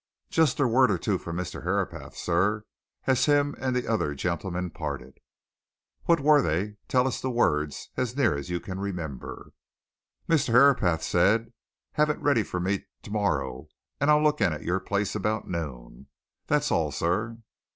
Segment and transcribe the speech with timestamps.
[0.31, 1.61] "Just a word or two from Mr.
[1.61, 2.63] Herapath, sir,
[3.05, 5.19] as him and the other gentleman parted."
[6.05, 6.77] "What were they?
[6.87, 9.51] tell us the words, as near as you can remember."
[10.27, 10.53] "Mr.
[10.53, 11.53] Herapath said,
[11.91, 13.67] 'Have it ready for me tomorrow,
[13.99, 16.07] and I'll look in at your place about noon.'
[16.47, 17.37] That's all, sir."